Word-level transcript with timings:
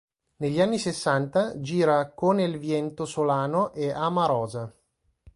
Negli 0.37 0.59
anni 0.59 0.79
sessanta 0.79 1.59
gira 1.61 2.09
"Con 2.13 2.39
el 2.39 2.57
viento 2.57 3.05
solano" 3.05 3.71
e 3.73 3.91
"Ama 3.91 4.25
Rosa". 4.25 4.75